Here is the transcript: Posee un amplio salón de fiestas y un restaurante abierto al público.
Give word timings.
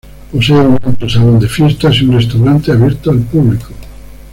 Posee 0.31 0.55
un 0.59 0.79
amplio 0.81 1.07
salón 1.07 1.37
de 1.39 1.47
fiestas 1.47 1.97
y 2.01 2.05
un 2.05 2.13
restaurante 2.15 2.71
abierto 2.71 3.11
al 3.11 3.19
público. 3.19 3.69